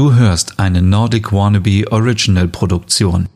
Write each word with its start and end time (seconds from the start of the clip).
Du 0.00 0.14
hörst 0.14 0.58
eine 0.58 0.80
Nordic 0.80 1.30
Wannabe 1.30 1.84
Original 1.92 2.48
Produktion. 2.48 3.28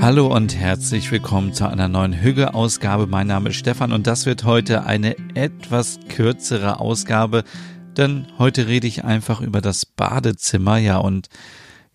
Hallo 0.00 0.28
und 0.28 0.56
herzlich 0.56 1.12
willkommen 1.12 1.52
zu 1.52 1.68
einer 1.68 1.88
neuen 1.88 2.14
Hügge-Ausgabe. 2.14 3.06
Mein 3.08 3.26
Name 3.26 3.50
ist 3.50 3.56
Stefan 3.56 3.92
und 3.92 4.06
das 4.06 4.24
wird 4.24 4.44
heute 4.44 4.86
eine 4.86 5.16
etwas 5.34 5.98
kürzere 6.08 6.80
Ausgabe, 6.80 7.44
denn 7.96 8.26
heute 8.38 8.66
rede 8.66 8.86
ich 8.86 9.04
einfach 9.04 9.40
über 9.40 9.60
das 9.60 9.86
Badezimmer. 9.86 10.78
Ja, 10.78 10.98
und 10.98 11.28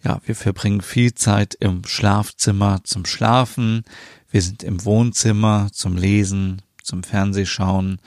ja, 0.04 0.20
wir 0.26 0.36
verbringen 0.36 0.82
viel 0.82 1.14
Zeit 1.14 1.56
im 1.56 1.84
Schlafzimmer 1.86 2.82
zum 2.84 3.06
Schlafen. 3.06 3.84
Wir 4.30 4.42
sind 4.42 4.64
im 4.64 4.84
Wohnzimmer 4.86 5.70
zum 5.72 5.98
Lesen, 5.98 6.62
zum 6.82 7.04
Fernsehschauen, 7.04 8.00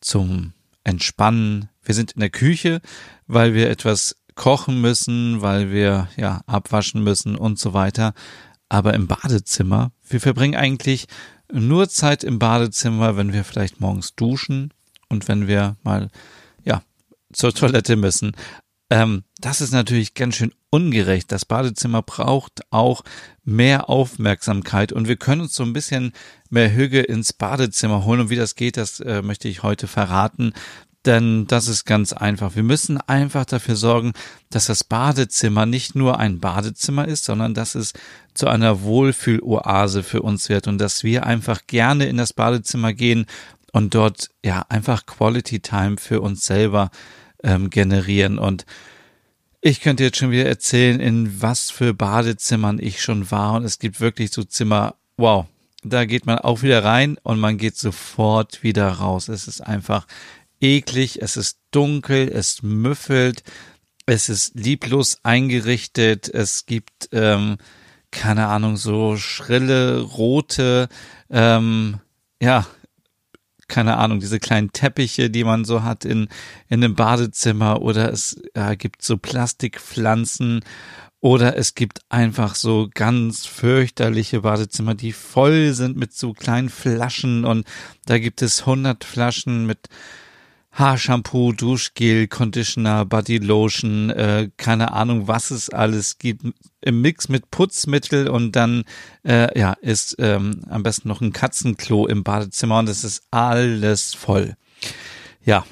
zum 0.00 0.52
Entspannen. 0.84 1.68
Wir 1.82 1.94
sind 1.94 2.12
in 2.12 2.20
der 2.20 2.30
Küche, 2.30 2.80
weil 3.26 3.54
wir 3.54 3.70
etwas 3.70 4.16
kochen 4.34 4.80
müssen, 4.80 5.42
weil 5.42 5.70
wir 5.70 6.08
ja 6.16 6.42
abwaschen 6.46 7.02
müssen 7.02 7.36
und 7.36 7.58
so 7.58 7.74
weiter 7.74 8.14
aber 8.68 8.94
im 8.94 9.06
Badezimmer. 9.06 9.92
Wir 10.08 10.20
verbringen 10.20 10.56
eigentlich 10.56 11.06
nur 11.50 11.88
Zeit 11.88 12.24
im 12.24 12.38
Badezimmer, 12.38 13.16
wenn 13.16 13.32
wir 13.32 13.44
vielleicht 13.44 13.80
morgens 13.80 14.14
duschen 14.14 14.72
und 15.08 15.28
wenn 15.28 15.46
wir 15.46 15.76
mal, 15.82 16.10
zur 17.32 17.54
Toilette 17.54 17.96
müssen. 17.96 18.32
Ähm, 18.90 19.24
das 19.38 19.60
ist 19.60 19.72
natürlich 19.72 20.14
ganz 20.14 20.36
schön 20.36 20.52
ungerecht. 20.70 21.30
Das 21.30 21.44
Badezimmer 21.44 22.02
braucht 22.02 22.62
auch 22.70 23.02
mehr 23.44 23.88
Aufmerksamkeit 23.88 24.92
und 24.92 25.08
wir 25.08 25.16
können 25.16 25.42
uns 25.42 25.54
so 25.54 25.62
ein 25.62 25.72
bisschen 25.72 26.12
mehr 26.50 26.72
Hüge 26.72 27.00
ins 27.00 27.32
Badezimmer 27.32 28.04
holen. 28.04 28.20
Und 28.20 28.30
wie 28.30 28.36
das 28.36 28.54
geht, 28.54 28.76
das 28.76 29.00
äh, 29.00 29.22
möchte 29.22 29.48
ich 29.48 29.62
heute 29.62 29.86
verraten. 29.86 30.52
Denn 31.04 31.46
das 31.46 31.68
ist 31.68 31.84
ganz 31.84 32.12
einfach. 32.12 32.56
Wir 32.56 32.64
müssen 32.64 32.98
einfach 32.98 33.44
dafür 33.44 33.76
sorgen, 33.76 34.12
dass 34.50 34.66
das 34.66 34.84
Badezimmer 34.84 35.64
nicht 35.64 35.94
nur 35.94 36.18
ein 36.18 36.40
Badezimmer 36.40 37.06
ist, 37.06 37.24
sondern 37.24 37.54
dass 37.54 37.76
es 37.76 37.92
zu 38.34 38.48
einer 38.48 38.82
Wohlfühloase 38.82 40.02
für 40.02 40.22
uns 40.22 40.48
wird 40.48 40.66
und 40.66 40.78
dass 40.78 41.04
wir 41.04 41.24
einfach 41.24 41.66
gerne 41.66 42.06
in 42.06 42.16
das 42.16 42.32
Badezimmer 42.32 42.92
gehen 42.92 43.26
und 43.72 43.94
dort 43.94 44.30
ja 44.44 44.64
einfach 44.68 45.06
Quality 45.06 45.60
Time 45.60 45.96
für 45.98 46.20
uns 46.20 46.44
selber 46.44 46.90
ähm, 47.42 47.70
generieren. 47.70 48.38
Und 48.38 48.66
ich 49.60 49.80
könnte 49.80 50.04
jetzt 50.04 50.18
schon 50.18 50.30
wieder 50.30 50.46
erzählen, 50.46 51.00
in 51.00 51.42
was 51.42 51.70
für 51.70 51.94
Badezimmern 51.94 52.78
ich 52.78 53.02
schon 53.02 53.30
war. 53.30 53.54
Und 53.54 53.64
es 53.64 53.78
gibt 53.78 54.00
wirklich 54.00 54.30
so 54.30 54.44
Zimmer, 54.44 54.94
wow, 55.16 55.46
da 55.82 56.04
geht 56.04 56.26
man 56.26 56.38
auch 56.38 56.62
wieder 56.62 56.84
rein 56.84 57.18
und 57.22 57.38
man 57.38 57.58
geht 57.58 57.76
sofort 57.76 58.62
wieder 58.62 58.88
raus. 58.88 59.28
Es 59.28 59.48
ist 59.48 59.60
einfach 59.60 60.06
eklig, 60.60 61.20
es 61.22 61.36
ist 61.36 61.58
dunkel, 61.70 62.28
es 62.28 62.62
müffelt, 62.62 63.42
es 64.06 64.28
ist 64.28 64.54
lieblos 64.54 65.18
eingerichtet, 65.22 66.28
es 66.28 66.66
gibt, 66.66 67.10
ähm, 67.12 67.58
keine 68.10 68.46
Ahnung, 68.48 68.76
so 68.76 69.16
schrille, 69.16 70.00
rote, 70.00 70.88
ähm, 71.30 72.00
ja, 72.40 72.66
keine 73.68 73.98
Ahnung, 73.98 74.20
diese 74.20 74.40
kleinen 74.40 74.72
Teppiche, 74.72 75.30
die 75.30 75.44
man 75.44 75.64
so 75.64 75.82
hat 75.82 76.04
in, 76.04 76.28
in 76.68 76.82
einem 76.82 76.94
Badezimmer 76.94 77.82
oder 77.82 78.10
es 78.10 78.40
äh, 78.54 78.76
gibt 78.76 79.02
so 79.02 79.18
Plastikpflanzen 79.18 80.64
oder 81.20 81.56
es 81.56 81.74
gibt 81.74 82.00
einfach 82.08 82.54
so 82.54 82.88
ganz 82.92 83.44
fürchterliche 83.44 84.40
Badezimmer, 84.40 84.94
die 84.94 85.12
voll 85.12 85.72
sind 85.74 85.96
mit 85.96 86.12
so 86.12 86.32
kleinen 86.32 86.68
Flaschen 86.68 87.44
und 87.44 87.66
da 88.06 88.18
gibt 88.18 88.40
es 88.42 88.66
hundert 88.66 89.04
Flaschen 89.04 89.66
mit 89.66 89.88
Haarshampoo, 90.72 91.52
Duschgel, 91.52 92.28
Conditioner, 92.28 93.04
Bodylotion, 93.04 94.10
äh, 94.10 94.50
keine 94.56 94.92
Ahnung, 94.92 95.26
was 95.26 95.50
es 95.50 95.70
alles 95.70 96.18
gibt, 96.18 96.44
im 96.80 97.00
Mix 97.00 97.28
mit 97.28 97.50
Putzmittel 97.50 98.28
und 98.28 98.52
dann 98.54 98.84
äh, 99.24 99.58
ja 99.58 99.72
ist 99.72 100.16
ähm, 100.18 100.62
am 100.68 100.82
besten 100.82 101.08
noch 101.08 101.20
ein 101.20 101.32
Katzenklo 101.32 102.06
im 102.06 102.22
Badezimmer 102.22 102.78
und 102.78 102.88
es 102.88 103.02
ist 103.02 103.24
alles 103.30 104.14
voll. 104.14 104.54
Ja, 105.42 105.64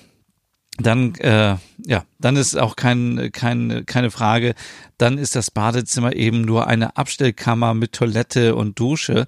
dann 0.78 1.14
äh, 1.16 1.56
ja, 1.84 2.04
dann 2.18 2.36
ist 2.36 2.56
auch 2.58 2.76
kein, 2.76 3.30
kein, 3.32 3.84
keine 3.86 4.10
Frage. 4.10 4.54
Dann 4.98 5.18
ist 5.18 5.36
das 5.36 5.50
Badezimmer 5.50 6.14
eben 6.14 6.42
nur 6.42 6.66
eine 6.66 6.96
Abstellkammer 6.96 7.74
mit 7.74 7.92
Toilette 7.92 8.56
und 8.56 8.78
Dusche 8.78 9.26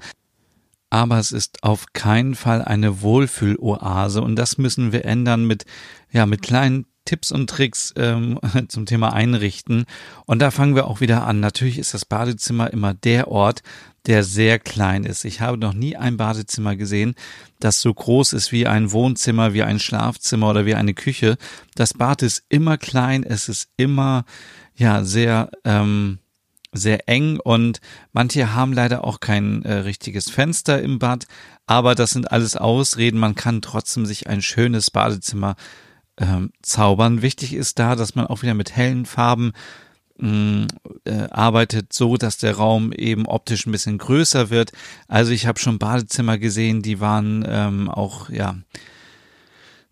aber 0.90 1.18
es 1.18 1.32
ist 1.32 1.62
auf 1.62 1.92
keinen 1.92 2.34
Fall 2.34 2.62
eine 2.62 3.02
Wohlfühloase 3.02 4.22
und 4.22 4.36
das 4.36 4.58
müssen 4.58 4.92
wir 4.92 5.04
ändern 5.04 5.46
mit 5.46 5.64
ja 6.10 6.26
mit 6.26 6.42
kleinen 6.42 6.86
Tipps 7.04 7.32
und 7.32 7.48
Tricks 7.48 7.94
ähm, 7.96 8.38
zum 8.68 8.84
Thema 8.84 9.12
Einrichten 9.12 9.86
und 10.26 10.40
da 10.40 10.50
fangen 10.50 10.74
wir 10.74 10.86
auch 10.86 11.00
wieder 11.00 11.26
an. 11.26 11.40
Natürlich 11.40 11.78
ist 11.78 11.94
das 11.94 12.04
Badezimmer 12.04 12.70
immer 12.72 12.92
der 12.92 13.28
Ort, 13.28 13.62
der 14.06 14.24
sehr 14.24 14.58
klein 14.58 15.04
ist. 15.04 15.24
Ich 15.24 15.40
habe 15.40 15.58
noch 15.58 15.72
nie 15.72 15.96
ein 15.96 16.16
Badezimmer 16.16 16.76
gesehen, 16.76 17.14
das 17.60 17.80
so 17.80 17.92
groß 17.92 18.34
ist 18.34 18.52
wie 18.52 18.66
ein 18.66 18.92
Wohnzimmer, 18.92 19.54
wie 19.54 19.62
ein 19.62 19.78
Schlafzimmer 19.78 20.50
oder 20.50 20.66
wie 20.66 20.74
eine 20.74 20.94
Küche. 20.94 21.36
Das 21.74 21.94
Bad 21.94 22.22
ist 22.22 22.44
immer 22.48 22.76
klein, 22.78 23.22
es 23.22 23.48
ist 23.48 23.68
immer 23.76 24.24
ja 24.76 25.04
sehr 25.04 25.50
ähm, 25.64 26.18
sehr 26.72 27.08
eng 27.08 27.38
und 27.40 27.80
manche 28.12 28.54
haben 28.54 28.72
leider 28.72 29.04
auch 29.04 29.20
kein 29.20 29.62
äh, 29.62 29.72
richtiges 29.74 30.30
Fenster 30.30 30.82
im 30.82 30.98
Bad, 30.98 31.26
aber 31.66 31.94
das 31.94 32.10
sind 32.10 32.30
alles 32.30 32.56
Ausreden. 32.56 33.18
Man 33.18 33.34
kann 33.34 33.62
trotzdem 33.62 34.06
sich 34.06 34.26
ein 34.26 34.42
schönes 34.42 34.90
Badezimmer 34.90 35.56
ähm, 36.18 36.50
zaubern. 36.62 37.22
Wichtig 37.22 37.54
ist 37.54 37.78
da, 37.78 37.96
dass 37.96 38.14
man 38.14 38.26
auch 38.26 38.42
wieder 38.42 38.54
mit 38.54 38.74
hellen 38.74 39.06
Farben 39.06 39.52
mh, 40.18 40.28
mm, 40.28 40.66
äh, 41.04 41.28
arbeitet, 41.30 41.92
so 41.92 42.16
dass 42.16 42.38
der 42.38 42.56
Raum 42.56 42.92
eben 42.92 43.26
optisch 43.26 43.66
ein 43.66 43.72
bisschen 43.72 43.98
größer 43.98 44.50
wird. 44.50 44.72
Also 45.06 45.32
ich 45.32 45.46
habe 45.46 45.58
schon 45.58 45.78
Badezimmer 45.78 46.38
gesehen, 46.38 46.82
die 46.82 47.00
waren 47.00 47.44
ähm, 47.48 47.88
auch 47.88 48.28
ja 48.30 48.56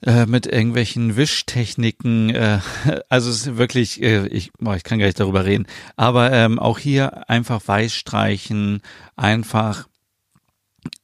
äh, 0.06 0.24
mit 0.24 0.46
irgendwelchen 0.46 1.16
Wischtechniken. 1.16 2.30
Äh, 2.30 2.60
also 3.08 3.28
es 3.28 3.46
ist 3.46 3.56
wirklich, 3.56 4.00
äh, 4.02 4.26
ich, 4.28 4.52
boah, 4.58 4.76
ich 4.76 4.84
kann 4.84 4.98
gar 4.98 5.06
nicht 5.06 5.18
darüber 5.20 5.44
reden. 5.44 5.66
Aber 5.96 6.32
ähm, 6.32 6.58
auch 6.58 6.78
hier 6.78 7.28
einfach 7.28 7.60
weiß 7.66 7.92
streichen, 7.92 8.82
einfach 9.16 9.88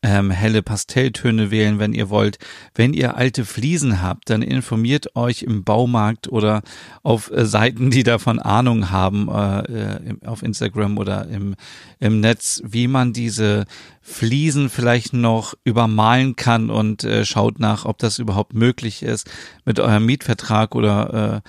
ähm, 0.03 0.31
helle 0.31 0.63
Pastelltöne 0.63 1.51
wählen, 1.51 1.79
wenn 1.79 1.93
ihr 1.93 2.11
wollt. 2.11 2.39
Wenn 2.75 2.93
ihr 2.93 3.17
alte 3.17 3.45
Fliesen 3.45 4.03
habt, 4.03 4.31
dann 4.31 4.43
informiert 4.43 5.15
euch 5.15 5.43
im 5.43 5.65
Baumarkt 5.65 6.29
oder 6.29 6.63
auf 7.03 7.31
äh, 7.31 7.47
Seiten, 7.47 7.91
die 7.91 8.03
davon 8.03 8.39
Ahnung 8.39 8.91
haben, 8.91 9.29
äh, 9.29 9.61
äh 9.61 9.99
auf 10.27 10.43
Instagram 10.43 10.99
oder 10.99 11.29
im, 11.29 11.55
im 12.01 12.21
Netz, 12.21 12.63
wie 12.65 12.89
man 12.89 13.13
diese 13.13 13.65
Fliesen 14.01 14.69
vielleicht 14.69 15.13
noch 15.13 15.55
übermalen 15.65 16.37
kann 16.37 16.71
und 16.71 17.05
äh, 17.05 17.25
schaut 17.25 17.61
nach, 17.61 17.85
ob 17.85 17.99
das 17.99 18.19
überhaupt 18.19 18.55
möglich 18.55 19.03
ist 19.03 19.31
mit 19.65 19.79
eurem 19.79 20.05
Mietvertrag 20.07 20.75
oder 20.75 21.43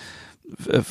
äh, 0.70 0.82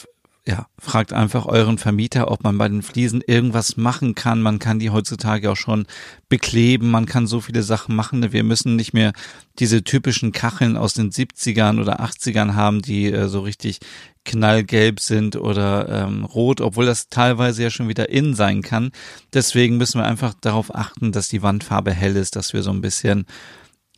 ja, 0.44 0.66
fragt 0.76 1.12
einfach 1.12 1.46
euren 1.46 1.78
Vermieter, 1.78 2.28
ob 2.28 2.42
man 2.42 2.58
bei 2.58 2.68
den 2.68 2.82
Fliesen 2.82 3.22
irgendwas 3.24 3.76
machen 3.76 4.16
kann. 4.16 4.42
Man 4.42 4.58
kann 4.58 4.80
die 4.80 4.90
heutzutage 4.90 5.48
auch 5.48 5.56
schon 5.56 5.86
bekleben. 6.28 6.90
Man 6.90 7.06
kann 7.06 7.28
so 7.28 7.40
viele 7.40 7.62
Sachen 7.62 7.94
machen. 7.94 8.32
Wir 8.32 8.42
müssen 8.42 8.74
nicht 8.74 8.92
mehr 8.92 9.12
diese 9.60 9.84
typischen 9.84 10.32
Kacheln 10.32 10.76
aus 10.76 10.94
den 10.94 11.12
70ern 11.12 11.80
oder 11.80 12.00
80ern 12.00 12.54
haben, 12.54 12.82
die 12.82 13.12
äh, 13.12 13.28
so 13.28 13.40
richtig 13.40 13.78
knallgelb 14.24 14.98
sind 14.98 15.36
oder 15.36 15.88
ähm, 15.88 16.24
rot, 16.24 16.60
obwohl 16.60 16.86
das 16.86 17.08
teilweise 17.08 17.62
ja 17.62 17.70
schon 17.70 17.88
wieder 17.88 18.08
in 18.08 18.34
sein 18.34 18.62
kann. 18.62 18.90
Deswegen 19.32 19.76
müssen 19.76 20.00
wir 20.00 20.06
einfach 20.06 20.34
darauf 20.34 20.74
achten, 20.74 21.12
dass 21.12 21.28
die 21.28 21.42
Wandfarbe 21.42 21.92
hell 21.92 22.16
ist, 22.16 22.34
dass 22.34 22.52
wir 22.52 22.62
so 22.64 22.70
ein 22.70 22.80
bisschen 22.80 23.26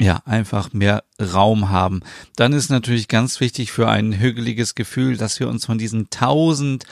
ja, 0.01 0.23
einfach 0.25 0.73
mehr 0.73 1.05
Raum 1.21 1.71
haben. 1.71 2.01
Dann 2.35 2.53
ist 2.53 2.69
natürlich 2.69 3.07
ganz 3.07 3.39
wichtig 3.39 3.71
für 3.71 3.89
ein 3.89 4.19
hügeliges 4.19 4.75
Gefühl, 4.75 5.17
dass 5.17 5.39
wir 5.39 5.49
uns 5.49 5.67
von 5.67 5.79
diesen 5.79 6.11
tausend 6.11 6.85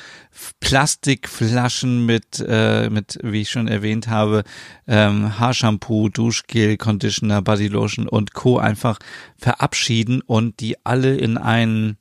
Plastikflaschen 0.60 2.06
mit, 2.06 2.44
äh, 2.46 2.90
mit, 2.90 3.19
wie 3.22 3.40
ich 3.40 3.50
schon 3.50 3.66
erwähnt 3.66 4.06
habe, 4.06 4.44
ähm, 4.87 5.38
Haarshampoo, 5.38 6.10
Duschgel, 6.10 6.76
Conditioner, 6.76 7.43
Bodylotion 7.43 8.06
und 8.06 8.34
Co. 8.34 8.58
einfach 8.58 9.00
verabschieden 9.37 10.20
und 10.20 10.60
die 10.60 10.76
alle 10.87 11.16
in 11.16 11.38
einen, 11.38 11.96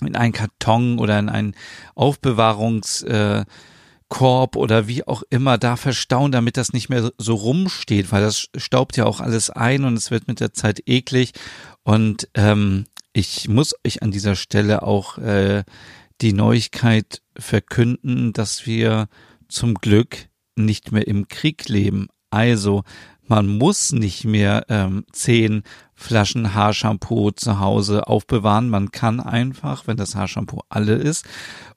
in 0.00 0.16
einen 0.16 0.32
Karton 0.32 0.98
oder 0.98 1.18
in 1.18 1.28
einen 1.28 1.54
Aufbewahrungs, 1.94 3.02
äh, 3.02 3.44
Korb 4.12 4.56
oder 4.56 4.88
wie 4.88 5.06
auch 5.06 5.22
immer 5.30 5.56
da 5.56 5.76
verstauen, 5.76 6.32
damit 6.32 6.58
das 6.58 6.74
nicht 6.74 6.90
mehr 6.90 7.12
so 7.16 7.34
rumsteht, 7.34 8.12
weil 8.12 8.20
das 8.20 8.50
staubt 8.58 8.98
ja 8.98 9.06
auch 9.06 9.20
alles 9.20 9.48
ein 9.48 9.84
und 9.86 9.94
es 9.94 10.10
wird 10.10 10.28
mit 10.28 10.38
der 10.38 10.52
Zeit 10.52 10.82
eklig. 10.86 11.32
Und 11.82 12.28
ähm, 12.34 12.84
ich 13.14 13.48
muss 13.48 13.74
euch 13.86 14.02
an 14.02 14.10
dieser 14.10 14.36
Stelle 14.36 14.82
auch 14.82 15.16
äh, 15.16 15.64
die 16.20 16.34
Neuigkeit 16.34 17.22
verkünden, 17.38 18.34
dass 18.34 18.66
wir 18.66 19.08
zum 19.48 19.76
Glück 19.76 20.28
nicht 20.56 20.92
mehr 20.92 21.08
im 21.08 21.28
Krieg 21.28 21.70
leben. 21.70 22.08
Also 22.28 22.84
man 23.26 23.46
muss 23.46 23.92
nicht 23.92 24.26
mehr 24.26 24.66
ähm, 24.68 25.06
zehn 25.12 25.62
Flaschen 26.02 26.54
Haarshampoo 26.54 27.30
zu 27.30 27.60
Hause 27.60 28.06
aufbewahren. 28.06 28.68
Man 28.68 28.90
kann 28.90 29.20
einfach, 29.20 29.86
wenn 29.86 29.96
das 29.96 30.14
Haarshampoo 30.14 30.60
alle 30.68 30.94
ist, 30.94 31.24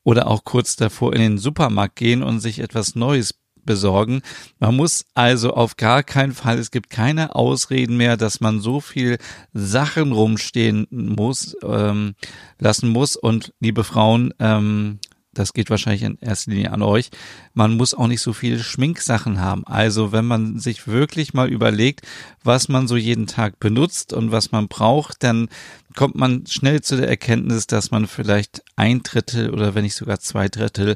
oder 0.03 0.27
auch 0.27 0.43
kurz 0.43 0.75
davor 0.75 1.13
in 1.13 1.21
den 1.21 1.37
Supermarkt 1.37 1.95
gehen 1.95 2.23
und 2.23 2.39
sich 2.39 2.59
etwas 2.59 2.95
Neues 2.95 3.35
besorgen. 3.65 4.21
Man 4.59 4.75
muss 4.75 5.05
also 5.15 5.53
auf 5.53 5.75
gar 5.75 6.03
keinen 6.03 6.33
Fall, 6.33 6.59
es 6.59 6.71
gibt 6.71 6.89
keine 6.89 7.35
Ausreden 7.35 7.97
mehr, 7.97 8.15
dass 8.15 8.39
man 8.39 8.59
so 8.59 8.79
viel 8.79 9.17
Sachen 9.53 10.11
rumstehen 10.11 10.87
muss, 10.89 11.55
ähm, 11.63 12.15
lassen 12.59 12.89
muss. 12.89 13.15
Und 13.15 13.53
liebe 13.59 13.83
Frauen, 13.83 14.33
ähm, 14.39 14.99
das 15.35 15.53
geht 15.53 15.69
wahrscheinlich 15.69 16.03
in 16.03 16.17
erster 16.19 16.51
Linie 16.51 16.71
an 16.71 16.81
euch, 16.81 17.11
man 17.53 17.77
muss 17.77 17.93
auch 17.93 18.07
nicht 18.07 18.21
so 18.21 18.33
viele 18.33 18.59
Schminksachen 18.59 19.39
haben. 19.39 19.65
Also 19.67 20.11
wenn 20.11 20.25
man 20.25 20.59
sich 20.59 20.87
wirklich 20.87 21.33
mal 21.33 21.49
überlegt, 21.49 22.01
was 22.43 22.67
man 22.67 22.87
so 22.87 22.95
jeden 22.97 23.27
Tag 23.27 23.59
benutzt 23.59 24.13
und 24.13 24.31
was 24.31 24.51
man 24.51 24.67
braucht, 24.67 25.23
dann 25.23 25.49
kommt 25.95 26.15
man 26.15 26.47
schnell 26.47 26.81
zu 26.81 26.97
der 26.97 27.07
Erkenntnis, 27.07 27.67
dass 27.67 27.91
man 27.91 28.07
vielleicht 28.07 28.63
ein 28.75 29.03
Drittel 29.03 29.51
oder 29.51 29.75
wenn 29.75 29.83
nicht 29.83 29.95
sogar 29.95 30.19
zwei 30.19 30.47
Drittel 30.47 30.95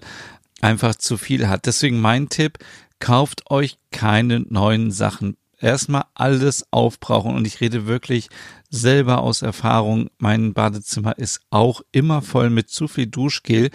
einfach 0.61 0.95
zu 0.95 1.17
viel 1.17 1.47
hat. 1.47 1.65
Deswegen 1.65 2.01
mein 2.01 2.29
Tipp, 2.29 2.57
kauft 2.99 3.49
euch 3.49 3.77
keine 3.91 4.41
neuen 4.41 4.91
Sachen. 4.91 5.37
Erstmal 5.61 6.05
alles 6.13 6.65
aufbrauchen 6.71 7.35
und 7.35 7.45
ich 7.45 7.59
rede 7.59 7.85
wirklich 7.85 8.29
selber 8.69 9.21
aus 9.21 9.41
Erfahrung. 9.41 10.09
Mein 10.17 10.53
Badezimmer 10.53 11.17
ist 11.17 11.41
auch 11.49 11.81
immer 11.91 12.21
voll 12.21 12.49
mit 12.49 12.69
zu 12.69 12.87
viel 12.87 13.07
Duschgel 13.07 13.69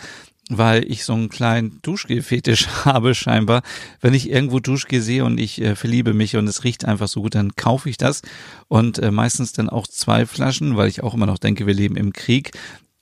weil 0.50 0.90
ich 0.90 1.04
so 1.04 1.14
einen 1.14 1.28
kleinen 1.28 1.80
Duschgel-Fetisch 1.82 2.68
habe 2.84 3.14
scheinbar. 3.14 3.62
Wenn 4.00 4.14
ich 4.14 4.30
irgendwo 4.30 4.60
Duschgel 4.60 5.00
sehe 5.00 5.24
und 5.24 5.38
ich 5.38 5.60
äh, 5.60 5.74
verliebe 5.74 6.12
mich 6.12 6.36
und 6.36 6.46
es 6.48 6.64
riecht 6.64 6.84
einfach 6.84 7.08
so 7.08 7.22
gut, 7.22 7.34
dann 7.34 7.56
kaufe 7.56 7.88
ich 7.88 7.96
das 7.96 8.22
und 8.68 8.98
äh, 8.98 9.10
meistens 9.10 9.52
dann 9.52 9.68
auch 9.68 9.86
zwei 9.86 10.26
Flaschen, 10.26 10.76
weil 10.76 10.88
ich 10.88 11.02
auch 11.02 11.14
immer 11.14 11.26
noch 11.26 11.38
denke, 11.38 11.66
wir 11.66 11.74
leben 11.74 11.96
im 11.96 12.12
Krieg. 12.12 12.52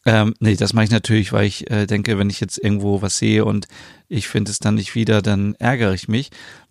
Ähm, 0.04 0.34
nee, 0.40 0.56
das 0.56 0.72
mache 0.72 0.86
ich 0.86 0.90
natürlich, 0.90 1.32
weil 1.32 1.46
ich 1.46 1.70
äh, 1.70 1.86
denke, 1.86 2.18
wenn 2.18 2.30
ich 2.30 2.40
jetzt 2.40 2.58
irgendwo 2.58 3.02
was 3.02 3.18
sehe 3.18 3.44
und 3.44 3.68
ich 4.08 4.26
finde 4.28 4.50
es 4.50 4.58
dann 4.58 4.74
nicht 4.74 4.94
wieder, 4.94 5.22
dann 5.22 5.54
ärgere 5.56 5.94
ich 5.94 6.08
mich. 6.08 6.30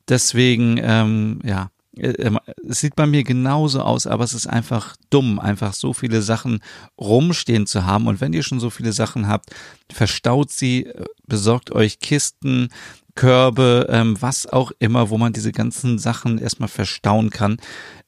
Deswegen, 0.09 0.79
ähm, 0.81 1.39
ja, 1.44 1.69
es 1.98 2.80
sieht 2.80 2.96
bei 2.96 3.06
mir 3.06 3.24
genauso 3.24 3.82
aus, 3.82 4.08
aber 4.08 4.24
es 4.24 4.34
ist 4.34 4.48
einfach 4.48 4.96
dumm, 5.10 5.40
einfach 5.40 5.74
so 5.74 5.94
viele 5.94 6.22
Sachen 6.22 6.62
rumstehen 6.98 7.68
zu 7.68 7.86
haben. 7.86 8.08
Und 8.08 8.22
wenn 8.22 8.34
ihr 8.34 8.44
schon 8.44 8.62
so 8.62 8.70
viele 8.70 8.94
Sachen 8.94 9.28
habt, 9.28 9.50
verstaut 9.92 10.52
sie, 10.52 10.86
äh, 10.86 11.04
besorgt 11.28 11.72
euch 11.72 12.00
Kisten, 12.00 12.70
Körbe, 13.16 13.88
ähm, 13.90 14.16
was 14.22 14.48
auch 14.48 14.72
immer, 14.80 15.10
wo 15.10 15.18
man 15.18 15.34
diese 15.34 15.52
ganzen 15.52 16.00
Sachen 16.00 16.38
erstmal 16.38 16.70
verstauen 16.70 17.30
kann. 17.30 17.58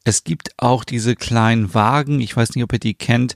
Es 0.06 0.24
gibt 0.24 0.52
auch 0.58 0.86
diese 0.86 1.16
kleinen 1.16 1.74
Wagen, 1.74 2.22
ich 2.22 2.36
weiß 2.36 2.56
nicht, 2.56 2.64
ob 2.64 2.72
ihr 2.72 2.80
die 2.80 2.94
kennt, 2.94 3.36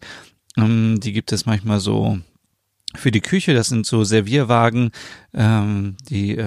ähm, 0.56 1.00
die 1.02 1.12
gibt 1.12 1.32
es 1.34 1.46
manchmal 1.46 1.82
so 1.82 2.20
für 2.98 3.12
die 3.12 3.22
Küche. 3.22 3.54
Das 3.54 3.68
sind 3.68 3.86
so 3.86 4.04
Servierwagen, 4.04 4.92
ähm, 5.34 5.96
die, 6.10 6.38
äh, 6.38 6.44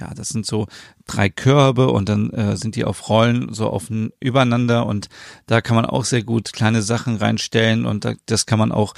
ja, 0.00 0.14
das 0.14 0.28
sind 0.28 0.46
so 0.46 0.66
drei 1.06 1.28
Körbe 1.28 1.88
und 1.88 2.08
dann 2.08 2.30
äh, 2.30 2.56
sind 2.56 2.76
die 2.76 2.84
auf 2.84 3.08
Rollen 3.08 3.52
so 3.52 3.72
offen 3.72 4.12
übereinander 4.20 4.86
und 4.86 5.08
da 5.46 5.60
kann 5.60 5.76
man 5.76 5.86
auch 5.86 6.04
sehr 6.04 6.22
gut 6.22 6.52
kleine 6.52 6.82
Sachen 6.82 7.16
reinstellen 7.16 7.86
und 7.86 8.04
da, 8.04 8.14
das 8.26 8.46
kann 8.46 8.58
man 8.58 8.72
auch 8.72 8.94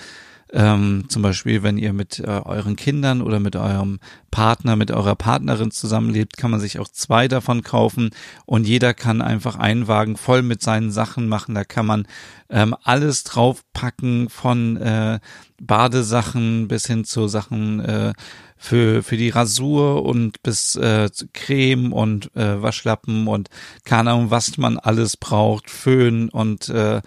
ähm, 0.54 1.04
zum 1.08 1.22
Beispiel, 1.22 1.64
wenn 1.64 1.78
ihr 1.78 1.92
mit 1.92 2.20
äh, 2.20 2.26
euren 2.26 2.76
Kindern 2.76 3.22
oder 3.22 3.40
mit 3.40 3.56
eurem 3.56 3.98
Partner, 4.30 4.76
mit 4.76 4.92
eurer 4.92 5.16
Partnerin 5.16 5.72
zusammenlebt, 5.72 6.36
kann 6.36 6.52
man 6.52 6.60
sich 6.60 6.78
auch 6.78 6.88
zwei 6.88 7.26
davon 7.26 7.62
kaufen 7.62 8.10
und 8.46 8.66
jeder 8.66 8.94
kann 8.94 9.20
einfach 9.20 9.56
einen 9.56 9.88
Wagen 9.88 10.16
voll 10.16 10.42
mit 10.42 10.62
seinen 10.62 10.92
Sachen 10.92 11.28
machen. 11.28 11.56
Da 11.56 11.64
kann 11.64 11.86
man 11.86 12.06
ähm, 12.50 12.76
alles 12.84 13.24
draufpacken 13.24 14.28
von 14.28 14.76
äh, 14.76 15.18
Badesachen 15.60 16.68
bis 16.68 16.86
hin 16.86 17.04
zu 17.04 17.26
Sachen 17.26 17.80
äh, 17.80 18.12
für, 18.56 19.02
für 19.02 19.16
die 19.16 19.30
Rasur 19.30 20.04
und 20.04 20.42
bis 20.44 20.76
äh, 20.76 21.10
Creme 21.32 21.92
und 21.92 22.34
äh, 22.36 22.62
Waschlappen 22.62 23.26
und 23.26 23.50
keine 23.84 24.12
Ahnung, 24.12 24.30
was 24.30 24.56
man 24.56 24.78
alles 24.78 25.16
braucht, 25.16 25.68
Föhn 25.68 26.28
und 26.28 26.68
äh, 26.68 27.02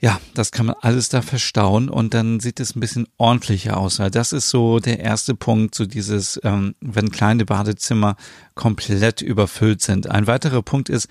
ja, 0.00 0.18
das 0.32 0.50
kann 0.50 0.66
man 0.66 0.76
alles 0.80 1.10
da 1.10 1.20
verstauen 1.20 1.90
und 1.90 2.14
dann 2.14 2.40
sieht 2.40 2.58
es 2.58 2.74
ein 2.74 2.80
bisschen 2.80 3.06
ordentlicher 3.18 3.76
aus. 3.76 4.00
Das 4.10 4.32
ist 4.32 4.48
so 4.48 4.80
der 4.80 5.00
erste 5.00 5.34
Punkt, 5.34 5.74
so 5.74 5.84
dieses, 5.84 6.40
ähm, 6.42 6.74
wenn 6.80 7.10
kleine 7.10 7.44
Badezimmer 7.44 8.16
komplett 8.54 9.20
überfüllt 9.20 9.82
sind. 9.82 10.10
Ein 10.10 10.26
weiterer 10.26 10.62
Punkt 10.62 10.88
ist, 10.88 11.08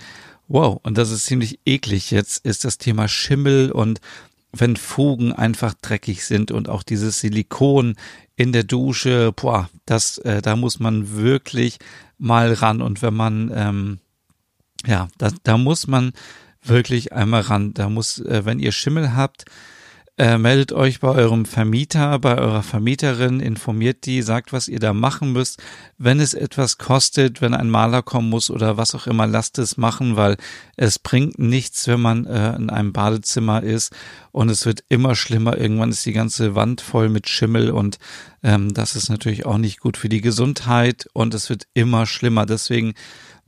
wow, 0.48 0.80
und 0.82 0.98
das 0.98 1.12
ist 1.12 1.26
ziemlich 1.26 1.60
eklig 1.66 2.10
jetzt, 2.10 2.44
ist 2.44 2.66
das 2.66 2.80
Thema 2.80 3.08
Schimmel 3.08 3.72
und 3.72 4.02
wenn 4.52 4.76
Fugen 4.76 5.34
einfach 5.34 5.76
dreckig 5.76 6.26
sind 6.26 6.52
und 6.52 6.68
auch 6.68 6.82
dieses 6.82 7.20
Silikon 7.20 7.96
in 8.36 8.52
der 8.52 8.64
Dusche, 8.64 9.32
boah, 9.36 9.70
das, 9.86 10.18
äh, 10.20 10.42
da 10.42 10.56
muss 10.56 10.80
man 10.80 11.16
wirklich 11.16 11.78
mal 12.18 12.54
ran 12.54 12.82
und 12.82 13.04
wenn 13.04 13.14
man, 13.14 13.52
ähm, 13.54 14.00
ja, 14.88 15.10
da, 15.20 15.30
da 15.44 15.60
muss 15.60 15.86
man 15.86 16.14
wirklich 16.64 17.14
einmal 17.14 17.42
ran. 17.42 17.74
Da 17.74 17.90
muss, 17.90 18.20
äh, 18.20 18.46
wenn 18.46 18.60
ihr 18.60 18.72
Schimmel 18.72 19.16
habt, 19.16 19.46
äh, 20.20 20.38
meldet 20.38 20.74
euch 20.74 21.00
bei 21.00 21.08
eurem 21.08 21.46
Vermieter, 21.46 22.20
bei 22.20 22.38
eurer 22.38 22.62
Vermieterin, 22.62 23.40
informiert 23.40 24.06
die, 24.06 24.22
sagt, 24.22 24.52
was 24.52 24.68
ihr 24.68 24.80
da 24.80 24.92
machen 24.92 25.32
müsst. 25.32 25.64
Wenn 25.98 26.20
es 26.20 26.34
etwas 26.34 26.78
kostet, 26.78 27.42
wenn 27.42 27.54
ein 27.54 27.70
Maler 27.70 28.02
kommen 28.02 28.30
muss 28.30 28.52
oder 28.52 28.76
was 28.76 28.94
auch 28.96 29.08
immer, 29.08 29.28
lasst 29.28 29.58
es 29.60 29.78
machen, 29.78 30.18
weil 30.18 30.36
es 30.76 31.00
bringt 31.00 31.40
nichts, 31.40 31.88
wenn 31.88 32.02
man 32.02 32.26
äh, 32.26 32.54
in 32.58 32.70
einem 32.70 32.92
Badezimmer 32.92 33.64
ist 33.64 33.96
und 34.34 34.50
es 34.50 34.66
wird 34.66 34.84
immer 34.90 35.16
schlimmer. 35.16 35.58
Irgendwann 35.58 35.92
ist 35.92 36.06
die 36.06 36.12
ganze 36.12 36.54
Wand 36.54 36.82
voll 36.82 37.08
mit 37.08 37.30
Schimmel 37.30 37.72
und 37.72 37.98
ähm, 38.44 38.74
das 38.74 38.98
ist 38.98 39.08
natürlich 39.08 39.46
auch 39.46 39.58
nicht 39.58 39.80
gut 39.80 39.96
für 39.96 40.10
die 40.10 40.20
Gesundheit 40.20 41.08
und 41.14 41.34
es 41.34 41.50
wird 41.50 41.66
immer 41.74 42.06
schlimmer. 42.06 42.46
Deswegen 42.46 42.94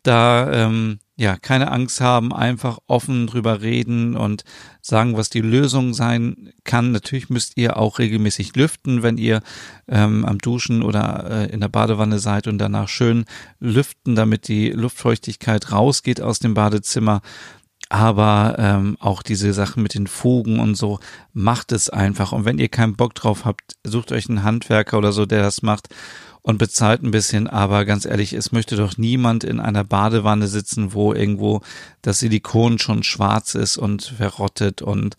da 0.03 0.49
ähm, 0.49 0.99
ja, 1.21 1.37
keine 1.37 1.71
Angst 1.71 2.01
haben, 2.01 2.33
einfach 2.33 2.79
offen 2.87 3.27
drüber 3.27 3.61
reden 3.61 4.17
und 4.17 4.43
sagen, 4.81 5.15
was 5.15 5.29
die 5.29 5.41
Lösung 5.41 5.93
sein 5.93 6.49
kann. 6.63 6.91
Natürlich 6.91 7.29
müsst 7.29 7.57
ihr 7.57 7.77
auch 7.77 7.99
regelmäßig 7.99 8.55
lüften, 8.55 9.03
wenn 9.03 9.19
ihr 9.19 9.43
ähm, 9.87 10.25
am 10.25 10.39
Duschen 10.39 10.81
oder 10.81 11.29
äh, 11.29 11.53
in 11.53 11.59
der 11.59 11.67
Badewanne 11.67 12.17
seid 12.17 12.47
und 12.47 12.57
danach 12.57 12.89
schön 12.89 13.25
lüften, 13.59 14.15
damit 14.15 14.47
die 14.47 14.71
Luftfeuchtigkeit 14.71 15.71
rausgeht 15.71 16.21
aus 16.21 16.39
dem 16.39 16.55
Badezimmer. 16.55 17.21
Aber 17.89 18.55
ähm, 18.57 18.97
auch 18.99 19.21
diese 19.21 19.53
Sachen 19.53 19.83
mit 19.83 19.93
den 19.93 20.07
Fugen 20.07 20.59
und 20.59 20.73
so, 20.73 20.99
macht 21.33 21.71
es 21.71 21.91
einfach. 21.91 22.31
Und 22.31 22.45
wenn 22.45 22.57
ihr 22.57 22.69
keinen 22.69 22.95
Bock 22.95 23.13
drauf 23.13 23.45
habt, 23.45 23.75
sucht 23.83 24.11
euch 24.11 24.27
einen 24.27 24.41
Handwerker 24.41 24.97
oder 24.97 25.11
so, 25.11 25.27
der 25.27 25.43
das 25.43 25.61
macht 25.61 25.89
und 26.43 26.57
bezahlt 26.57 27.03
ein 27.03 27.11
bisschen, 27.11 27.47
aber 27.47 27.85
ganz 27.85 28.05
ehrlich, 28.05 28.33
es 28.33 28.51
möchte 28.51 28.75
doch 28.75 28.97
niemand 28.97 29.43
in 29.43 29.59
einer 29.59 29.83
Badewanne 29.83 30.47
sitzen, 30.47 30.93
wo 30.93 31.13
irgendwo 31.13 31.61
das 32.01 32.19
Silikon 32.19 32.79
schon 32.79 33.03
schwarz 33.03 33.55
ist 33.55 33.77
und 33.77 34.03
verrottet 34.03 34.81
und 34.81 35.17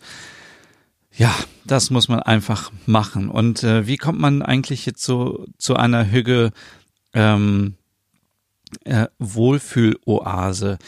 ja, 1.15 1.33
das 1.63 1.91
muss 1.91 2.07
man 2.07 2.19
einfach 2.21 2.71
machen. 2.87 3.29
Und 3.29 3.63
äh, 3.63 3.85
wie 3.85 3.97
kommt 3.97 4.19
man 4.19 4.41
eigentlich 4.41 4.85
jetzt 4.85 5.03
so 5.03 5.45
zu 5.57 5.75
einer 5.75 6.09
Hüge 6.09 6.51
ähm, 7.13 7.75
äh, 8.83 9.07
Wohlfühloase? 9.19 10.79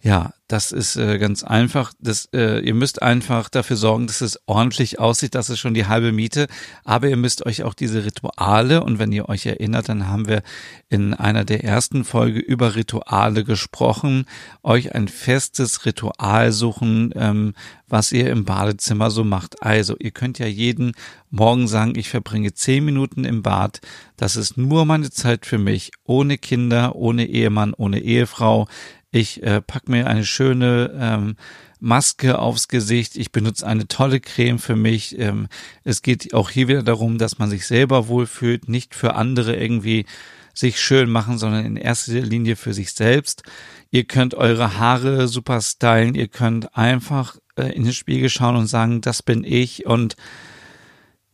Ja, 0.00 0.32
das 0.54 0.70
ist 0.70 0.94
äh, 0.94 1.18
ganz 1.18 1.42
einfach. 1.42 1.92
Das, 1.98 2.28
äh, 2.32 2.60
ihr 2.60 2.74
müsst 2.74 3.02
einfach 3.02 3.48
dafür 3.48 3.74
sorgen, 3.74 4.06
dass 4.06 4.20
es 4.20 4.38
ordentlich 4.46 5.00
aussieht. 5.00 5.34
Das 5.34 5.50
ist 5.50 5.58
schon 5.58 5.74
die 5.74 5.86
halbe 5.86 6.12
Miete. 6.12 6.46
Aber 6.84 7.08
ihr 7.08 7.16
müsst 7.16 7.44
euch 7.44 7.64
auch 7.64 7.74
diese 7.74 8.04
Rituale 8.04 8.84
und 8.84 9.00
wenn 9.00 9.10
ihr 9.10 9.28
euch 9.28 9.46
erinnert, 9.46 9.88
dann 9.88 10.06
haben 10.06 10.28
wir 10.28 10.44
in 10.88 11.12
einer 11.12 11.44
der 11.44 11.64
ersten 11.64 12.04
Folge 12.04 12.38
über 12.38 12.76
Rituale 12.76 13.42
gesprochen. 13.42 14.26
Euch 14.62 14.94
ein 14.94 15.08
festes 15.08 15.86
Ritual 15.86 16.52
suchen, 16.52 17.12
ähm, 17.16 17.54
was 17.88 18.12
ihr 18.12 18.30
im 18.30 18.44
Badezimmer 18.44 19.10
so 19.10 19.24
macht. 19.24 19.60
Also 19.60 19.96
ihr 19.98 20.12
könnt 20.12 20.38
ja 20.38 20.46
jeden 20.46 20.92
Morgen 21.30 21.66
sagen, 21.66 21.94
ich 21.96 22.08
verbringe 22.10 22.54
zehn 22.54 22.84
Minuten 22.84 23.24
im 23.24 23.42
Bad. 23.42 23.80
Das 24.16 24.36
ist 24.36 24.56
nur 24.56 24.84
meine 24.84 25.10
Zeit 25.10 25.46
für 25.46 25.58
mich, 25.58 25.90
ohne 26.04 26.38
Kinder, 26.38 26.94
ohne 26.94 27.26
Ehemann, 27.26 27.74
ohne 27.74 27.98
Ehefrau. 27.98 28.68
Ich 29.14 29.44
äh, 29.44 29.62
pack 29.62 29.88
mir 29.88 30.08
eine 30.08 30.24
schöne 30.24 30.90
ähm, 30.98 31.36
Maske 31.78 32.36
aufs 32.40 32.66
Gesicht. 32.66 33.14
Ich 33.14 33.30
benutze 33.30 33.64
eine 33.64 33.86
tolle 33.86 34.18
Creme 34.18 34.58
für 34.58 34.74
mich. 34.74 35.16
Ähm, 35.20 35.46
es 35.84 36.02
geht 36.02 36.34
auch 36.34 36.50
hier 36.50 36.66
wieder 36.66 36.82
darum, 36.82 37.16
dass 37.16 37.38
man 37.38 37.48
sich 37.48 37.64
selber 37.68 38.08
wohlfühlt, 38.08 38.68
nicht 38.68 38.92
für 38.96 39.14
andere 39.14 39.54
irgendwie 39.54 40.04
sich 40.52 40.80
schön 40.80 41.08
machen, 41.08 41.38
sondern 41.38 41.64
in 41.64 41.76
erster 41.76 42.20
Linie 42.22 42.56
für 42.56 42.74
sich 42.74 42.92
selbst. 42.92 43.44
Ihr 43.92 44.02
könnt 44.02 44.34
eure 44.34 44.80
Haare 44.80 45.28
super 45.28 45.60
stylen. 45.60 46.16
Ihr 46.16 46.26
könnt 46.26 46.76
einfach 46.76 47.36
äh, 47.54 47.68
in 47.68 47.84
den 47.84 47.92
Spiegel 47.92 48.28
schauen 48.28 48.56
und 48.56 48.66
sagen, 48.66 49.00
das 49.00 49.22
bin 49.22 49.44
ich 49.44 49.86
und 49.86 50.16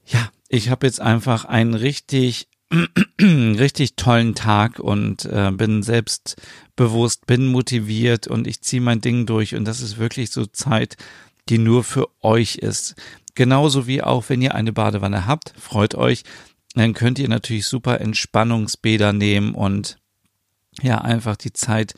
ja, 0.04 0.28
ich 0.50 0.68
habe 0.68 0.86
jetzt 0.86 1.00
einfach 1.00 1.46
einen 1.46 1.72
richtig 1.72 2.49
richtig 3.20 3.96
tollen 3.96 4.34
Tag 4.34 4.78
und 4.78 5.24
äh, 5.24 5.50
bin 5.52 5.82
selbstbewusst, 5.82 7.26
bin 7.26 7.46
motiviert 7.46 8.28
und 8.28 8.46
ich 8.46 8.60
ziehe 8.62 8.82
mein 8.82 9.00
Ding 9.00 9.26
durch 9.26 9.54
und 9.54 9.64
das 9.64 9.80
ist 9.80 9.98
wirklich 9.98 10.30
so 10.30 10.46
Zeit, 10.46 10.96
die 11.48 11.58
nur 11.58 11.82
für 11.82 12.08
euch 12.22 12.56
ist. 12.56 12.94
Genauso 13.34 13.86
wie 13.86 14.02
auch, 14.02 14.28
wenn 14.28 14.42
ihr 14.42 14.54
eine 14.54 14.72
Badewanne 14.72 15.26
habt, 15.26 15.52
freut 15.58 15.94
euch, 15.94 16.22
dann 16.74 16.94
könnt 16.94 17.18
ihr 17.18 17.28
natürlich 17.28 17.66
super 17.66 18.00
Entspannungsbäder 18.00 19.12
nehmen 19.12 19.54
und 19.54 19.98
ja, 20.80 20.98
einfach 20.98 21.36
die 21.36 21.52
Zeit 21.52 21.94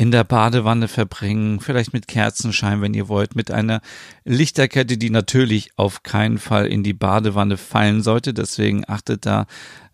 in 0.00 0.10
der 0.10 0.24
Badewanne 0.24 0.88
verbringen, 0.88 1.60
vielleicht 1.60 1.92
mit 1.92 2.08
Kerzenschein, 2.08 2.80
wenn 2.80 2.94
ihr 2.94 3.08
wollt, 3.08 3.36
mit 3.36 3.50
einer 3.50 3.82
Lichterkette, 4.24 4.96
die 4.96 5.10
natürlich 5.10 5.72
auf 5.76 6.02
keinen 6.02 6.38
Fall 6.38 6.68
in 6.68 6.82
die 6.82 6.94
Badewanne 6.94 7.58
fallen 7.58 8.02
sollte. 8.02 8.32
Deswegen 8.32 8.88
achtet 8.88 9.26
da 9.26 9.46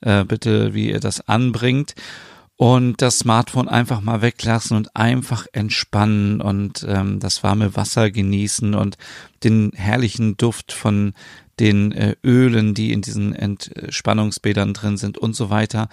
äh, 0.02 0.22
bitte, 0.24 0.74
wie 0.74 0.90
ihr 0.90 1.00
das 1.00 1.28
anbringt. 1.28 1.96
Und 2.54 3.02
das 3.02 3.18
Smartphone 3.18 3.66
einfach 3.66 4.00
mal 4.00 4.22
weglassen 4.22 4.76
und 4.76 4.94
einfach 4.94 5.48
entspannen 5.50 6.40
und 6.40 6.86
ähm, 6.88 7.18
das 7.18 7.42
warme 7.42 7.74
Wasser 7.74 8.12
genießen 8.12 8.76
und 8.76 8.98
den 9.42 9.72
herrlichen 9.74 10.36
Duft 10.36 10.70
von 10.70 11.14
den 11.58 11.90
äh, 11.90 12.14
Ölen, 12.22 12.74
die 12.74 12.92
in 12.92 13.02
diesen 13.02 13.34
Entspannungsbädern 13.34 14.72
drin 14.72 14.98
sind 14.98 15.18
und 15.18 15.34
so 15.34 15.50
weiter. 15.50 15.88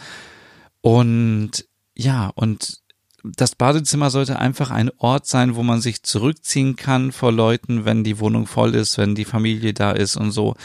Und 0.82 1.65
ja, 1.96 2.27
und 2.27 2.83
das 3.24 3.56
Badezimmer 3.56 4.10
sollte 4.10 4.38
einfach 4.38 4.70
ein 4.70 4.92
Ort 4.98 5.27
sein, 5.27 5.56
wo 5.56 5.63
man 5.63 5.80
sich 5.80 6.03
zurückziehen 6.03 6.75
kann 6.75 7.13
vor 7.13 7.32
Leuten, 7.32 7.86
wenn 7.86 8.03
die 8.03 8.20
Wohnung 8.20 8.48
voll 8.48 8.75
ist, 8.75 8.98
wenn 8.98 9.15
die 9.15 9.24
Familie 9.24 9.74
da 9.74 9.92
ist 9.92 10.18
und 10.18 10.32
so. 10.32 10.56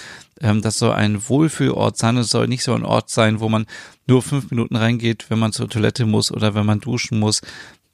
Ähm, 0.41 0.61
das 0.61 0.79
soll 0.79 0.93
ein 0.93 1.29
Wohlfühlort 1.29 1.97
sein. 1.97 2.17
Es 2.17 2.31
soll 2.31 2.49
nicht 2.49 2.65
so 2.65 2.75
ein 2.75 2.85
Ort 2.85 3.11
sein, 3.11 3.39
wo 3.39 3.49
man 3.49 3.67
nur 4.09 4.23
fünf 4.23 4.51
Minuten 4.51 4.75
reingeht, 4.75 5.27
wenn 5.31 5.39
man 5.39 5.53
zur 5.53 5.69
Toilette 5.69 6.05
muss 6.05 6.33
oder 6.33 6.55
wenn 6.55 6.67
man 6.67 6.81
duschen 6.81 7.21
muss, 7.21 7.43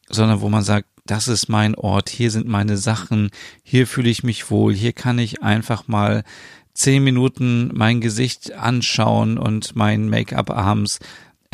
sondern 0.09 0.40
wo 0.40 0.49
man 0.49 0.62
sagt, 0.62 0.88
das 1.04 1.28
ist 1.28 1.50
mein 1.50 1.75
Ort, 1.75 2.09
hier 2.09 2.30
sind 2.30 2.49
meine 2.49 2.78
Sachen, 2.78 3.30
hier 3.62 3.87
fühle 3.87 4.09
ich 4.09 4.23
mich 4.23 4.50
wohl, 4.50 4.73
hier 4.73 4.94
kann 4.94 5.18
ich 5.18 5.42
einfach 5.42 5.87
mal 5.87 6.25
zehn 6.73 7.04
Minuten 7.04 7.71
mein 7.75 8.00
Gesicht 8.00 8.52
anschauen 8.52 9.37
und 9.37 9.76
mein 9.76 10.09
Make-up 10.09 10.50
abends 10.50 11.00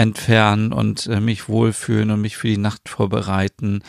entfernen 0.01 0.73
und 0.73 1.07
äh, 1.07 1.21
mich 1.21 1.49
wohlfühlen 1.49 2.11
und 2.11 2.23
mich 2.23 2.37
für 2.39 2.49
die 2.49 2.57
Nacht 2.57 2.89
vorbereiten. 2.89 3.83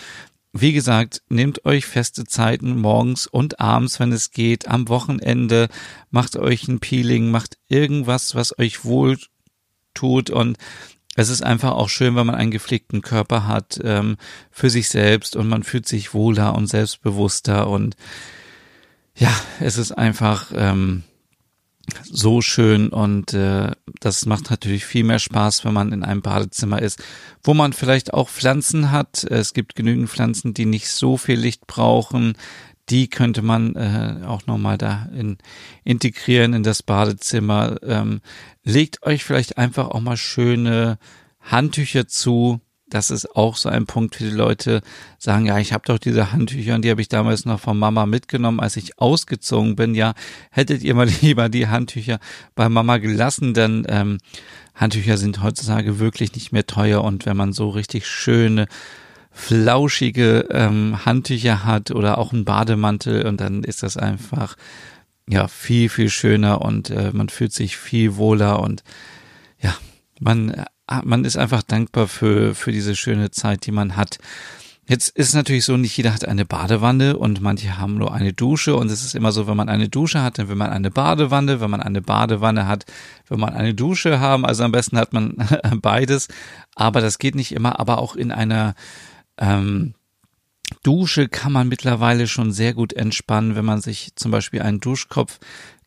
Wie 0.52 0.74
gesagt, 0.74 1.22
nehmt 1.30 1.66
euch 1.66 1.86
feste 1.86 2.26
Zeiten 2.26 2.78
morgens 2.78 3.28
und 3.28 3.62
abends, 3.62 4.02
wenn 4.02 4.12
es 4.12 4.32
geht, 4.32 4.68
am 4.68 4.90
Wochenende, 4.90 5.70
macht 6.10 6.36
euch 6.36 6.68
ein 6.68 6.82
Peeling, 6.82 7.32
macht 7.32 7.58
irgendwas, 7.70 8.36
was 8.36 8.58
euch 8.60 8.84
wohl 8.84 9.18
tut 9.94 10.30
und 10.30 10.58
es 11.16 11.30
ist 11.30 11.44
einfach 11.44 11.72
auch 11.72 11.90
schön, 11.90 12.16
wenn 12.16 12.26
man 12.26 12.36
einen 12.36 12.52
gepflegten 12.52 13.02
Körper 13.02 13.48
hat 13.48 13.80
ähm, 13.84 14.18
für 14.50 14.70
sich 14.70 14.90
selbst 14.90 15.36
und 15.38 15.48
man 15.48 15.64
fühlt 15.64 15.88
sich 15.88 16.14
wohler 16.14 16.56
und 16.56 16.68
selbstbewusster. 16.68 17.68
Und 17.68 17.98
ja, 19.16 19.34
es 19.60 19.78
ist 19.78 19.92
einfach 19.92 20.54
ähm, 20.56 21.04
so 22.04 22.42
schön 22.42 22.90
und 22.90 23.34
äh, 23.34 23.72
das 24.00 24.26
macht 24.26 24.50
natürlich 24.50 24.86
viel 24.86 25.04
mehr 25.04 25.20
Spaß, 25.20 25.66
wenn 25.66 25.74
man 25.74 25.92
in 25.92 26.04
einem 26.04 26.22
Badezimmer 26.22 26.82
ist, 26.82 27.04
wo 27.44 27.54
man 27.54 27.74
vielleicht 27.74 28.14
auch 28.14 28.30
Pflanzen 28.30 28.92
hat. 28.92 29.24
Es 29.24 29.54
gibt 29.54 29.76
genügend 29.76 30.10
Pflanzen, 30.10 30.54
die 30.54 30.66
nicht 30.66 30.90
so 30.90 31.18
viel 31.18 31.40
Licht 31.40 31.68
brauchen. 31.68 32.38
Die 32.90 33.08
könnte 33.10 33.42
man 33.42 33.76
äh, 33.76 34.26
auch 34.26 34.46
nochmal 34.48 34.78
da 34.78 35.08
in, 35.16 35.38
integrieren 35.84 36.54
in 36.54 36.64
das 36.64 36.84
Badezimmer. 36.84 37.78
Ähm, 37.84 38.22
legt 38.64 39.04
euch 39.04 39.24
vielleicht 39.24 39.58
einfach 39.58 39.90
auch 39.90 40.02
mal 40.02 40.18
schöne 40.18 40.98
Handtücher 41.40 42.08
zu, 42.08 42.62
das 42.92 43.10
ist 43.10 43.36
auch 43.36 43.56
so 43.56 43.70
ein 43.70 43.86
Punkt, 43.86 44.16
für 44.16 44.26
die 44.26 44.30
Leute 44.30 44.82
sagen, 45.18 45.46
ja, 45.46 45.58
ich 45.58 45.74
habe 45.74 45.84
doch 45.86 45.98
diese 45.98 46.32
Handtücher 46.32 46.76
und 46.76 46.84
die 46.84 46.92
habe 46.92 47.02
ich 47.02 47.08
damals 47.08 47.46
noch 47.46 47.60
von 47.60 47.80
Mama 47.80 48.06
mitgenommen, 48.06 48.60
als 48.60 48.76
ich 48.76 49.00
ausgezogen 49.00 49.76
bin. 49.76 49.96
Ja, 49.96 50.14
hättet 50.52 50.84
ihr 50.84 50.94
mal 50.94 51.08
lieber 51.22 51.50
die 51.50 51.68
Handtücher 51.68 52.20
bei 52.54 52.70
Mama 52.70 52.98
gelassen, 52.98 53.54
denn 53.54 53.86
ähm, 53.88 54.18
Handtücher 54.76 55.18
sind 55.18 55.42
heutzutage 55.42 56.00
wirklich 56.00 56.36
nicht 56.36 56.52
mehr 56.52 56.68
teuer 56.68 57.04
und 57.04 57.26
wenn 57.26 57.38
man 57.38 57.54
so 57.54 57.70
richtig 57.70 58.08
schöne 58.08 58.68
flauschige 59.32 60.50
ähm, 60.52 61.06
Handtücher 61.06 61.64
hat 61.64 61.92
oder 61.92 62.18
auch 62.18 62.34
einen 62.34 62.44
Bademantel 62.44 63.26
und 63.26 63.40
dann 63.40 63.64
ist 63.64 63.84
das 63.84 63.96
einfach 63.96 64.58
ja 65.30 65.48
viel 65.48 65.88
viel 65.88 66.10
schöner 66.10 66.62
und 66.62 66.90
äh, 66.90 67.12
man 67.14 67.30
fühlt 67.30 67.54
sich 67.54 67.78
viel 67.78 68.18
wohler 68.18 68.60
und 68.60 68.84
ja 69.62 69.74
man 70.20 70.66
man 71.04 71.26
ist 71.26 71.38
einfach 71.38 71.64
dankbar 71.64 72.08
für, 72.08 72.56
für 72.56 72.72
diese 72.72 72.96
schöne 72.96 73.32
Zeit, 73.32 73.66
die 73.66 73.72
man 73.72 73.96
hat. 73.96 74.18
Jetzt 74.88 75.16
ist 75.16 75.36
natürlich 75.36 75.64
so, 75.64 75.78
nicht 75.78 75.96
jeder 75.96 76.14
hat 76.14 76.26
eine 76.26 76.44
Badewanne 76.44 77.16
und 77.16 77.40
manche 77.40 77.78
haben 77.78 77.96
nur 77.96 78.14
eine 78.14 78.34
Dusche. 78.34 78.76
Und 78.76 78.92
es 78.92 79.06
ist 79.06 79.16
immer 79.16 79.32
so, 79.32 79.48
wenn 79.48 79.56
man 79.56 79.70
eine 79.70 79.88
Dusche 79.88 80.22
hat, 80.22 80.38
dann 80.38 80.50
will 80.50 80.56
man 80.56 80.72
eine 80.72 80.92
Badewanne, 80.92 81.62
wenn 81.62 81.70
man 81.70 81.82
eine 81.82 82.02
Badewanne 82.02 82.68
hat, 82.68 82.86
will 83.28 83.38
man 83.38 83.54
eine 83.54 83.74
Dusche 83.74 84.20
haben, 84.20 84.46
also 84.46 84.64
am 84.64 84.72
besten 84.72 84.98
hat 84.98 85.14
man 85.14 85.36
beides, 85.82 86.28
aber 86.76 87.00
das 87.00 87.20
geht 87.20 87.36
nicht 87.36 87.54
immer, 87.54 87.80
aber 87.80 88.00
auch 88.00 88.16
in 88.16 88.32
einer 88.32 88.76
ähm, 89.38 89.94
Dusche 90.84 91.28
kann 91.30 91.52
man 91.52 91.68
mittlerweile 91.68 92.28
schon 92.28 92.52
sehr 92.52 92.74
gut 92.74 92.94
entspannen, 92.94 93.56
wenn 93.56 93.66
man 93.66 93.82
sich 93.82 94.16
zum 94.16 94.32
Beispiel 94.32 94.62
einen 94.62 94.80
Duschkopf 94.80 95.40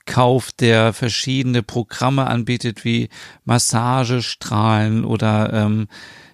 kauft, 0.06 0.60
der 0.60 0.92
verschiedene 0.92 1.62
Programme 1.62 2.26
anbietet 2.26 2.84
wie 2.84 3.08
Massagestrahlen 3.44 5.04
oder 5.04 5.52
ähm, 5.52 5.88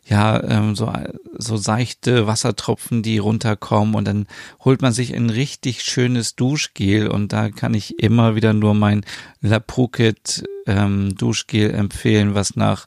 ja 0.04 0.42
ähm, 0.42 0.74
so 0.74 0.92
so 1.38 1.56
seichte 1.56 2.26
Wassertropfen, 2.26 3.02
die 3.02 3.18
runterkommen. 3.18 3.94
Und 3.94 4.06
dann 4.06 4.26
holt 4.64 4.82
man 4.82 4.92
sich 4.92 5.14
ein 5.14 5.30
richtig 5.30 5.82
schönes 5.82 6.36
Duschgel. 6.36 7.08
Und 7.08 7.32
da 7.32 7.50
kann 7.50 7.74
ich 7.74 7.98
immer 8.00 8.34
wieder 8.34 8.52
nur 8.52 8.74
mein 8.74 9.04
La 9.40 9.60
Phuket 9.60 10.44
ähm, 10.66 11.14
Duschgel 11.16 11.70
empfehlen, 11.70 12.34
was 12.34 12.56
nach 12.56 12.86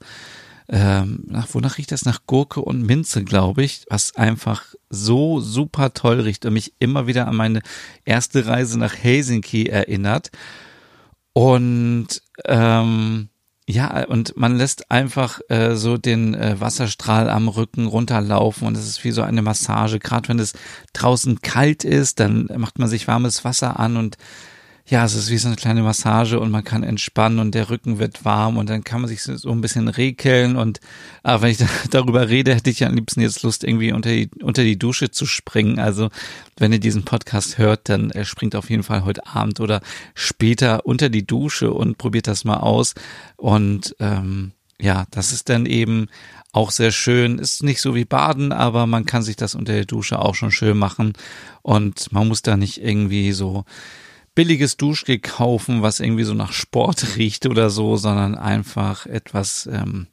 ähm, 0.69 1.25
nach 1.27 1.53
wonach 1.53 1.77
riecht 1.77 1.91
das? 1.91 2.05
Nach 2.05 2.21
Gurke 2.25 2.61
und 2.61 2.83
Minze, 2.83 3.23
glaube 3.23 3.63
ich, 3.63 3.85
was 3.89 4.15
einfach 4.15 4.63
so 4.89 5.41
super 5.41 5.93
toll 5.93 6.21
riecht 6.21 6.45
und 6.45 6.53
mich 6.53 6.73
immer 6.79 7.05
wieder 7.05 7.27
an 7.27 7.35
meine 7.35 7.61
erste 8.05 8.45
Reise 8.45 8.79
nach 8.79 8.95
Helsinki 8.95 9.65
erinnert. 9.65 10.31
Und 11.33 12.21
ähm, 12.45 13.29
ja, 13.67 14.05
und 14.05 14.35
man 14.35 14.57
lässt 14.57 14.91
einfach 14.91 15.39
äh, 15.47 15.75
so 15.75 15.97
den 15.97 16.33
äh, 16.35 16.59
Wasserstrahl 16.59 17.29
am 17.29 17.47
Rücken 17.47 17.87
runterlaufen 17.87 18.67
und 18.67 18.75
es 18.75 18.87
ist 18.87 19.03
wie 19.03 19.11
so 19.11 19.21
eine 19.21 19.41
Massage. 19.41 19.99
Gerade 19.99 20.27
wenn 20.29 20.39
es 20.39 20.53
draußen 20.91 21.41
kalt 21.41 21.85
ist, 21.85 22.19
dann 22.19 22.49
macht 22.57 22.77
man 22.77 22.89
sich 22.89 23.07
warmes 23.07 23.45
Wasser 23.45 23.79
an 23.79 23.95
und 23.95 24.17
ja, 24.85 25.05
es 25.05 25.15
ist 25.15 25.29
wie 25.29 25.37
so 25.37 25.47
eine 25.47 25.55
kleine 25.55 25.81
Massage 25.81 26.39
und 26.39 26.51
man 26.51 26.65
kann 26.65 26.83
entspannen 26.83 27.39
und 27.39 27.55
der 27.55 27.69
Rücken 27.69 27.99
wird 27.99 28.25
warm 28.25 28.57
und 28.57 28.69
dann 28.69 28.83
kann 28.83 28.99
man 28.99 29.07
sich 29.07 29.23
so 29.23 29.49
ein 29.49 29.61
bisschen 29.61 29.87
rekeln 29.87 30.57
und 30.57 30.81
aber 31.23 31.35
ah, 31.35 31.41
wenn 31.41 31.51
ich 31.51 31.57
da, 31.57 31.67
darüber 31.91 32.27
rede, 32.27 32.53
hätte 32.53 32.69
ich 32.69 32.85
am 32.85 32.95
liebsten 32.95 33.21
jetzt 33.21 33.43
Lust, 33.43 33.63
irgendwie 33.63 33.93
unter 33.93 34.09
die, 34.09 34.29
unter 34.41 34.63
die 34.63 34.77
Dusche 34.77 35.09
zu 35.09 35.25
springen. 35.25 35.79
Also 35.79 36.09
wenn 36.57 36.73
ihr 36.73 36.79
diesen 36.79 37.05
Podcast 37.05 37.57
hört, 37.57 37.87
dann 37.87 38.11
äh, 38.11 38.25
springt 38.25 38.55
auf 38.55 38.69
jeden 38.69 38.83
Fall 38.83 39.05
heute 39.05 39.25
Abend 39.25 39.61
oder 39.61 39.79
später 40.15 40.85
unter 40.85 41.09
die 41.09 41.25
Dusche 41.25 41.71
und 41.71 41.97
probiert 41.97 42.27
das 42.27 42.43
mal 42.43 42.57
aus. 42.57 42.93
Und 43.37 43.95
ähm, 43.99 44.51
ja, 44.81 45.05
das 45.11 45.31
ist 45.31 45.47
dann 45.47 45.65
eben 45.65 46.07
auch 46.51 46.71
sehr 46.71 46.91
schön. 46.91 47.39
Ist 47.39 47.63
nicht 47.63 47.79
so 47.79 47.95
wie 47.95 48.03
Baden, 48.03 48.51
aber 48.51 48.85
man 48.85 49.05
kann 49.05 49.23
sich 49.23 49.37
das 49.37 49.55
unter 49.55 49.71
der 49.71 49.85
Dusche 49.85 50.19
auch 50.19 50.35
schon 50.35 50.51
schön 50.51 50.77
machen. 50.77 51.13
Und 51.61 52.11
man 52.11 52.27
muss 52.27 52.41
da 52.41 52.57
nicht 52.57 52.81
irgendwie 52.81 53.31
so 53.31 53.63
billiges 54.35 54.77
Duschgel 54.77 55.19
kaufen, 55.19 55.81
was 55.81 55.99
irgendwie 55.99 56.23
so 56.23 56.33
nach 56.33 56.51
Sport 56.51 57.15
riecht 57.17 57.45
oder 57.45 57.69
so, 57.69 57.97
sondern 57.97 58.35
einfach 58.35 59.05
etwas 59.05 59.69
ähm, 59.71 60.07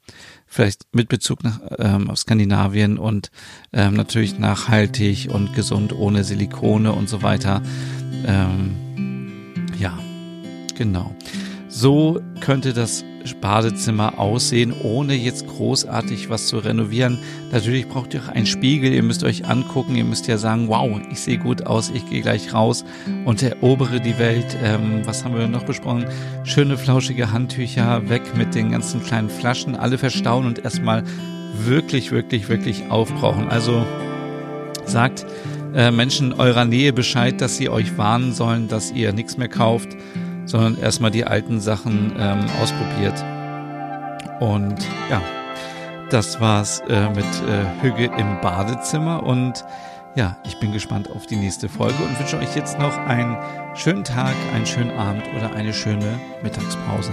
vielleicht 0.47 0.87
mit 0.93 1.09
Bezug 1.09 1.45
nach 1.45 1.61
ähm, 1.79 2.11
auf 2.11 2.19
Skandinavien 2.19 2.99
und 2.99 3.31
ähm, 3.73 3.95
natürlich 3.95 4.39
nachhaltig 4.39 5.29
und 5.31 5.55
gesund 5.55 5.93
ohne 5.93 6.25
Silikone 6.25 6.93
und 6.93 7.09
so 7.09 7.23
weiter. 7.23 7.62
Ähm, 8.27 8.75
ja, 9.79 9.99
genau. 10.77 11.15
So 11.71 12.21
könnte 12.41 12.73
das 12.73 13.05
Badezimmer 13.41 14.19
aussehen, 14.19 14.75
ohne 14.83 15.15
jetzt 15.15 15.47
großartig 15.47 16.31
was 16.31 16.47
zu 16.47 16.59
renovieren. 16.59 17.19
Natürlich 17.53 17.89
braucht 17.89 18.12
ihr 18.12 18.23
auch 18.23 18.29
einen 18.29 18.47
Spiegel, 18.47 18.93
ihr 18.93 19.03
müsst 19.03 19.25
euch 19.25 19.47
angucken, 19.47 19.95
ihr 19.95 20.05
müsst 20.05 20.27
ja 20.27 20.37
sagen, 20.37 20.69
wow, 20.69 21.00
ich 21.11 21.21
sehe 21.21 21.39
gut 21.39 21.67
aus, 21.67 21.91
ich 21.95 22.09
gehe 22.09 22.23
gleich 22.23 22.53
raus 22.53 22.85
und 23.25 23.43
erobere 23.43 24.00
die 24.00 24.19
Welt. 24.19 24.57
Ähm, 24.62 25.03
was 25.05 25.25
haben 25.25 25.37
wir 25.37 25.47
noch 25.47 25.65
besprochen? 25.65 26.07
Schöne 26.45 26.77
flauschige 26.77 27.31
Handtücher, 27.31 28.09
weg 28.09 28.23
mit 28.37 28.55
den 28.55 28.73
ganzen 28.73 29.03
kleinen 29.03 29.31
Flaschen, 29.31 29.77
alle 29.77 29.99
verstauen 29.99 30.47
und 30.47 30.59
erstmal 30.59 31.05
wirklich, 31.65 32.11
wirklich, 32.11 32.49
wirklich 32.49 32.91
aufbrauchen. 32.91 33.49
Also 33.49 33.87
sagt 34.87 35.25
äh, 35.75 35.91
Menschen 35.91 36.33
eurer 36.33 36.65
Nähe 36.65 36.93
Bescheid, 36.93 37.41
dass 37.41 37.57
sie 37.57 37.69
euch 37.69 37.97
warnen 37.97 38.33
sollen, 38.33 38.67
dass 38.67 38.91
ihr 38.91 39.12
nichts 39.12 39.37
mehr 39.37 39.49
kauft, 39.49 39.89
sondern 40.50 40.76
erstmal 40.78 41.11
die 41.11 41.25
alten 41.25 41.61
Sachen 41.61 42.12
ähm, 42.19 42.45
ausprobiert. 42.61 43.25
Und 44.40 44.76
ja, 45.09 45.23
das 46.11 46.40
war's 46.40 46.80
äh, 46.88 47.09
mit 47.11 47.25
äh, 47.25 47.83
Hüge 47.83 48.07
im 48.19 48.40
Badezimmer 48.40 49.23
und 49.23 49.64
ja, 50.16 50.37
ich 50.45 50.59
bin 50.59 50.73
gespannt 50.73 51.09
auf 51.14 51.26
die 51.26 51.37
nächste 51.37 51.69
Folge 51.69 52.02
und 52.02 52.19
wünsche 52.19 52.37
euch 52.37 52.57
jetzt 52.57 52.80
noch 52.80 52.97
einen 53.07 53.37
schönen 53.76 54.02
Tag, 54.02 54.35
einen 54.52 54.66
schönen 54.66 54.90
Abend 54.90 55.23
oder 55.37 55.54
eine 55.54 55.73
schöne 55.73 56.19
Mittagspause. 56.42 57.12